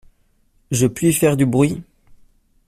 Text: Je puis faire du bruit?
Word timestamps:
Je 0.71 0.87
puis 0.87 1.13
faire 1.13 1.37
du 1.37 1.45
bruit? 1.45 1.83